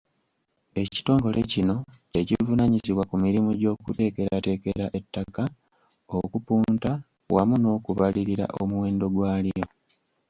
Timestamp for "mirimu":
3.23-3.49